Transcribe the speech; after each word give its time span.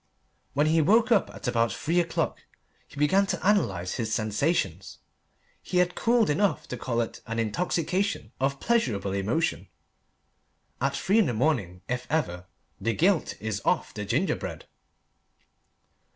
When 0.55 0.65
he 0.65 0.81
woke 0.81 1.11
up 1.11 1.29
at 1.31 1.47
about 1.47 1.71
three 1.71 1.99
o'clock, 1.99 2.41
and 2.89 2.97
began 2.97 3.27
to 3.27 3.47
analyse 3.47 3.93
his 3.97 4.11
sensations, 4.11 4.97
he 5.61 5.77
had 5.77 5.93
cooled 5.93 6.27
enough 6.31 6.67
to 6.69 6.75
call 6.77 7.01
it 7.01 7.21
an 7.27 7.37
intoxication 7.37 8.31
of 8.39 8.59
pleasurable 8.59 9.11
emotion. 9.13 9.67
At 10.81 10.95
three 10.95 11.19
in 11.19 11.27
the 11.27 11.35
morning, 11.35 11.81
if 11.87 12.07
ever, 12.09 12.47
the 12.79 12.95
gilt 12.95 13.39
is 13.39 13.61
off 13.63 13.93
the 13.93 14.03
ginger 14.03 14.35
bread. 14.35 14.65